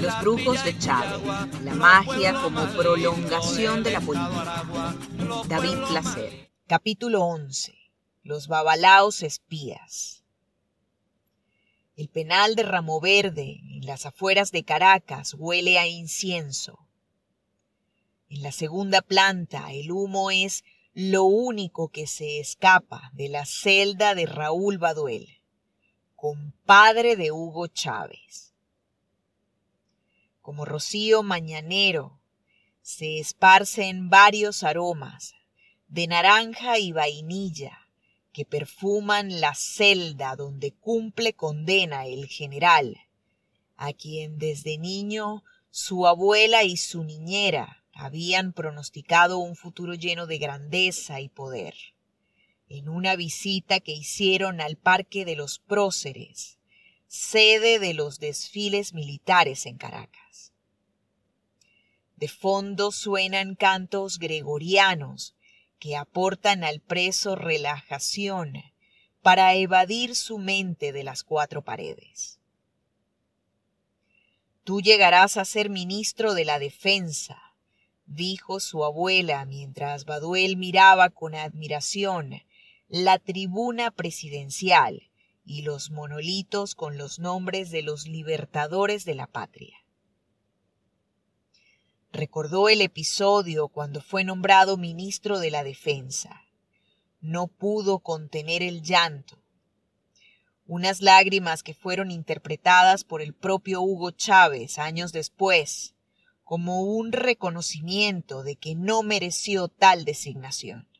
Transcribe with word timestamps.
Los 0.00 0.20
brujos 0.20 0.64
de 0.64 0.78
Chávez, 0.78 1.62
la 1.62 1.74
magia 1.74 2.34
como 2.34 2.66
prolongación 2.72 3.82
de 3.82 3.92
la 3.92 4.00
política. 4.00 4.64
David 5.48 5.78
Placer. 5.88 6.50
Capítulo 6.66 7.22
11. 7.24 7.74
Los 8.22 8.48
babalaos 8.48 9.22
espías. 9.22 10.24
El 11.96 12.08
penal 12.08 12.54
de 12.54 12.62
Ramo 12.62 13.00
Verde, 13.00 13.60
en 13.70 13.86
las 13.86 14.06
afueras 14.06 14.50
de 14.50 14.64
Caracas, 14.64 15.34
huele 15.38 15.78
a 15.78 15.86
incienso. 15.86 16.78
En 18.28 18.42
la 18.42 18.52
segunda 18.52 19.02
planta, 19.02 19.72
el 19.72 19.92
humo 19.92 20.30
es 20.30 20.64
lo 20.94 21.24
único 21.24 21.88
que 21.88 22.06
se 22.06 22.40
escapa 22.40 23.10
de 23.12 23.28
la 23.28 23.44
celda 23.44 24.14
de 24.14 24.26
Raúl 24.26 24.78
Baduel, 24.78 25.41
compadre 26.22 27.16
de 27.16 27.32
Hugo 27.32 27.66
Chávez. 27.66 28.54
Como 30.40 30.64
rocío 30.64 31.24
mañanero, 31.24 32.20
se 32.80 33.18
esparcen 33.18 34.08
varios 34.08 34.62
aromas 34.62 35.34
de 35.88 36.06
naranja 36.06 36.78
y 36.78 36.92
vainilla 36.92 37.88
que 38.32 38.44
perfuman 38.44 39.40
la 39.40 39.56
celda 39.56 40.36
donde 40.36 40.70
cumple 40.70 41.32
condena 41.32 42.06
el 42.06 42.28
general, 42.28 42.98
a 43.76 43.92
quien 43.92 44.38
desde 44.38 44.78
niño 44.78 45.42
su 45.72 46.06
abuela 46.06 46.62
y 46.62 46.76
su 46.76 47.02
niñera 47.02 47.82
habían 47.94 48.52
pronosticado 48.52 49.38
un 49.38 49.56
futuro 49.56 49.94
lleno 49.94 50.28
de 50.28 50.38
grandeza 50.38 51.20
y 51.20 51.28
poder. 51.28 51.74
En 52.74 52.88
una 52.88 53.16
visita 53.16 53.80
que 53.80 53.92
hicieron 53.92 54.62
al 54.62 54.76
Parque 54.76 55.26
de 55.26 55.36
los 55.36 55.58
Próceres, 55.58 56.56
sede 57.06 57.78
de 57.78 57.92
los 57.92 58.18
desfiles 58.18 58.94
militares 58.94 59.66
en 59.66 59.76
Caracas. 59.76 60.54
De 62.16 62.28
fondo 62.28 62.90
suenan 62.90 63.56
cantos 63.56 64.18
gregorianos 64.18 65.34
que 65.78 65.98
aportan 65.98 66.64
al 66.64 66.80
preso 66.80 67.36
relajación 67.36 68.54
para 69.20 69.54
evadir 69.54 70.16
su 70.16 70.38
mente 70.38 70.92
de 70.92 71.04
las 71.04 71.24
cuatro 71.24 71.60
paredes. 71.60 72.40
Tú 74.64 74.80
llegarás 74.80 75.36
a 75.36 75.44
ser 75.44 75.68
ministro 75.68 76.32
de 76.32 76.46
la 76.46 76.58
Defensa, 76.58 77.54
dijo 78.06 78.60
su 78.60 78.82
abuela 78.82 79.44
mientras 79.44 80.06
Baduel 80.06 80.56
miraba 80.56 81.10
con 81.10 81.34
admiración 81.34 82.40
la 82.94 83.18
tribuna 83.18 83.90
presidencial 83.90 85.08
y 85.46 85.62
los 85.62 85.90
monolitos 85.90 86.74
con 86.74 86.98
los 86.98 87.18
nombres 87.18 87.70
de 87.70 87.80
los 87.80 88.06
libertadores 88.06 89.06
de 89.06 89.14
la 89.14 89.26
patria. 89.26 89.78
Recordó 92.12 92.68
el 92.68 92.82
episodio 92.82 93.68
cuando 93.68 94.02
fue 94.02 94.24
nombrado 94.24 94.76
ministro 94.76 95.38
de 95.38 95.50
la 95.50 95.64
Defensa. 95.64 96.42
No 97.22 97.46
pudo 97.46 98.00
contener 98.00 98.62
el 98.62 98.82
llanto. 98.82 99.38
Unas 100.66 101.00
lágrimas 101.00 101.62
que 101.62 101.72
fueron 101.72 102.10
interpretadas 102.10 103.04
por 103.04 103.22
el 103.22 103.32
propio 103.32 103.80
Hugo 103.80 104.10
Chávez 104.10 104.78
años 104.78 105.12
después 105.12 105.94
como 106.44 106.82
un 106.82 107.12
reconocimiento 107.12 108.42
de 108.42 108.56
que 108.56 108.74
no 108.74 109.02
mereció 109.02 109.68
tal 109.68 110.04
designación. 110.04 110.91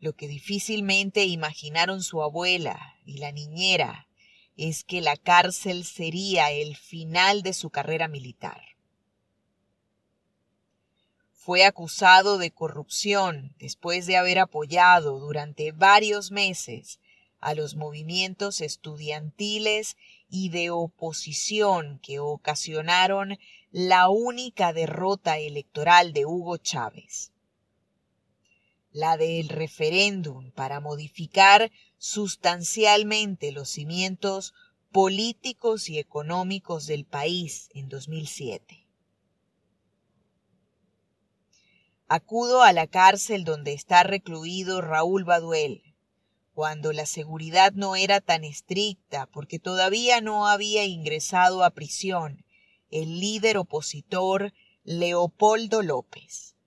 Lo 0.00 0.14
que 0.14 0.28
difícilmente 0.28 1.24
imaginaron 1.24 2.02
su 2.02 2.22
abuela 2.22 2.96
y 3.04 3.18
la 3.18 3.32
niñera 3.32 4.08
es 4.56 4.84
que 4.84 5.00
la 5.00 5.16
cárcel 5.16 5.84
sería 5.84 6.50
el 6.50 6.76
final 6.76 7.42
de 7.42 7.52
su 7.52 7.70
carrera 7.70 8.08
militar. 8.08 8.60
Fue 11.32 11.64
acusado 11.64 12.38
de 12.38 12.50
corrupción 12.50 13.54
después 13.58 14.06
de 14.06 14.16
haber 14.16 14.38
apoyado 14.38 15.18
durante 15.18 15.72
varios 15.72 16.30
meses 16.30 17.00
a 17.40 17.54
los 17.54 17.74
movimientos 17.74 18.60
estudiantiles 18.60 19.96
y 20.28 20.50
de 20.50 20.70
oposición 20.70 22.00
que 22.00 22.18
ocasionaron 22.18 23.38
la 23.70 24.08
única 24.08 24.72
derrota 24.72 25.38
electoral 25.38 26.12
de 26.12 26.26
Hugo 26.26 26.56
Chávez, 26.58 27.32
la 28.98 29.16
del 29.16 29.48
referéndum 29.48 30.50
para 30.50 30.80
modificar 30.80 31.70
sustancialmente 31.98 33.52
los 33.52 33.68
cimientos 33.68 34.54
políticos 34.90 35.88
y 35.88 36.00
económicos 36.00 36.88
del 36.88 37.04
país 37.04 37.68
en 37.74 37.88
2007. 37.88 38.88
Acudo 42.08 42.62
a 42.62 42.72
la 42.72 42.88
cárcel 42.88 43.44
donde 43.44 43.72
está 43.72 44.02
recluido 44.02 44.80
Raúl 44.80 45.22
Baduel, 45.22 45.94
cuando 46.52 46.92
la 46.92 47.06
seguridad 47.06 47.74
no 47.74 47.94
era 47.94 48.20
tan 48.20 48.42
estricta 48.42 49.26
porque 49.26 49.60
todavía 49.60 50.20
no 50.20 50.48
había 50.48 50.86
ingresado 50.86 51.62
a 51.62 51.70
prisión 51.70 52.44
el 52.90 53.20
líder 53.20 53.58
opositor 53.58 54.52
Leopoldo 54.82 55.82
López. 55.82 56.57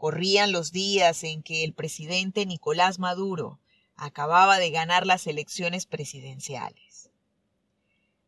Corrían 0.00 0.50
los 0.50 0.72
días 0.72 1.24
en 1.24 1.42
que 1.42 1.62
el 1.62 1.74
presidente 1.74 2.46
Nicolás 2.46 2.98
Maduro 2.98 3.60
acababa 3.96 4.58
de 4.58 4.70
ganar 4.70 5.04
las 5.04 5.26
elecciones 5.26 5.84
presidenciales. 5.84 7.10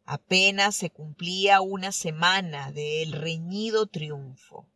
Apenas 0.04 0.76
se 0.76 0.90
cumplía 0.90 1.62
una 1.62 1.90
semana 1.90 2.72
del 2.72 3.12
reñido 3.12 3.86
triunfo. 3.86 4.66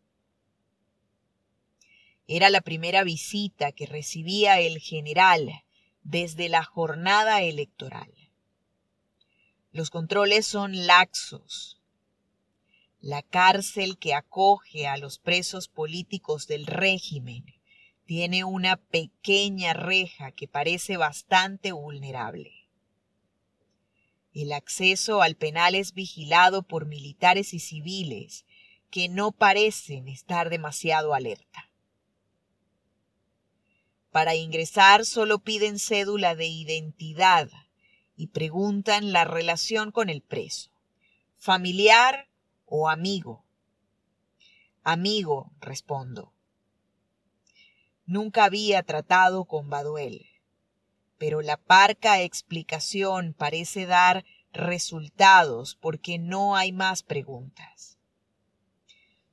Era 2.26 2.48
la 2.48 2.62
primera 2.62 3.04
visita 3.04 3.72
que 3.72 3.84
recibía 3.84 4.58
el 4.60 4.78
general 4.78 5.64
desde 6.02 6.48
la 6.48 6.64
jornada 6.64 7.42
electoral. 7.42 8.10
Los 9.70 9.90
controles 9.90 10.46
son 10.46 10.86
laxos. 10.86 11.75
La 13.06 13.22
cárcel 13.22 13.98
que 13.98 14.14
acoge 14.14 14.88
a 14.88 14.96
los 14.96 15.20
presos 15.20 15.68
políticos 15.68 16.48
del 16.48 16.66
régimen 16.66 17.44
tiene 18.04 18.42
una 18.42 18.78
pequeña 18.78 19.74
reja 19.74 20.32
que 20.32 20.48
parece 20.48 20.96
bastante 20.96 21.70
vulnerable. 21.70 22.50
El 24.34 24.52
acceso 24.52 25.22
al 25.22 25.36
penal 25.36 25.76
es 25.76 25.92
vigilado 25.92 26.64
por 26.64 26.86
militares 26.86 27.54
y 27.54 27.60
civiles 27.60 28.44
que 28.90 29.08
no 29.08 29.30
parecen 29.30 30.08
estar 30.08 30.50
demasiado 30.50 31.14
alerta. 31.14 31.70
Para 34.10 34.34
ingresar 34.34 35.04
solo 35.04 35.38
piden 35.38 35.78
cédula 35.78 36.34
de 36.34 36.48
identidad 36.48 37.48
y 38.16 38.26
preguntan 38.26 39.12
la 39.12 39.24
relación 39.24 39.92
con 39.92 40.08
el 40.10 40.22
preso, 40.22 40.72
familiar 41.36 42.25
o 42.66 42.88
amigo. 42.88 43.44
Amigo, 44.82 45.50
respondo. 45.60 46.32
Nunca 48.04 48.44
había 48.44 48.82
tratado 48.82 49.46
con 49.46 49.70
Baduel, 49.70 50.26
pero 51.18 51.42
la 51.42 51.56
parca 51.56 52.20
explicación 52.20 53.32
parece 53.32 53.86
dar 53.86 54.24
resultados 54.52 55.74
porque 55.74 56.18
no 56.18 56.54
hay 56.54 56.72
más 56.72 57.02
preguntas. 57.02 57.98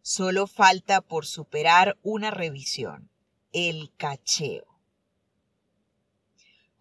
Solo 0.01 0.47
falta 0.47 1.01
por 1.01 1.25
superar 1.25 1.97
una 2.01 2.31
revisión, 2.31 3.09
el 3.51 3.93
cacheo 3.95 4.73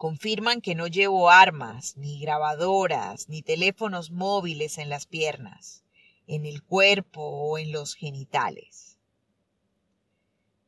confirman 0.03 0.61
que 0.61 0.75
no 0.75 0.89
llevo 0.89 1.31
armas, 1.31 1.97
ni 1.97 2.19
grabadoras, 2.19 3.29
ni 3.29 3.41
teléfonos 3.41 4.11
móviles 4.11 4.79
en 4.79 4.89
las 4.89 5.07
piernas, 5.07 5.82
en 6.27 6.47
el 6.47 6.63
cuerpo 6.63 7.23
o 7.23 7.59
en 7.59 7.73
los 7.73 7.95
genitales. 7.95 8.99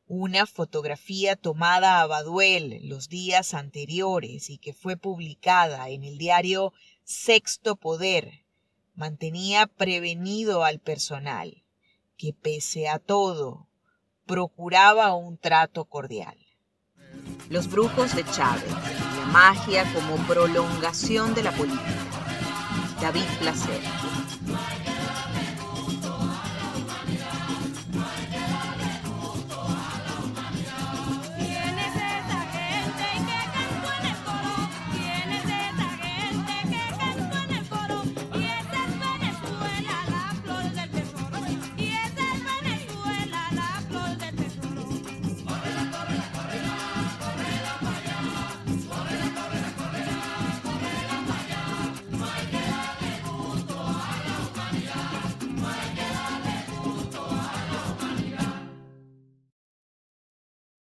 Una 0.07 0.45
fotografía 0.45 1.35
tomada 1.35 2.01
a 2.01 2.07
Baduel 2.07 2.87
los 2.87 3.09
días 3.09 3.53
anteriores 3.53 4.49
y 4.49 4.57
que 4.59 4.73
fue 4.73 4.97
publicada 4.97 5.89
en 5.89 6.03
el 6.03 6.17
diario 6.17 6.73
Sexto 7.03 7.75
Poder 7.75 8.45
mantenía 8.93 9.67
prevenido 9.67 10.63
al 10.63 10.79
personal, 10.79 11.63
que 12.17 12.33
pese 12.33 12.87
a 12.87 12.99
todo 12.99 13.67
procuraba 14.25 15.13
un 15.15 15.37
trato 15.37 15.85
cordial. 15.85 16.37
Los 17.49 17.69
brujos 17.69 18.15
de 18.15 18.23
Chávez 18.25 18.73
magia 19.31 19.83
como 19.93 20.15
prolongación 20.27 21.33
de 21.33 21.43
la 21.43 21.51
política. 21.51 21.83
David 23.01 23.25
Placer. 23.39 23.81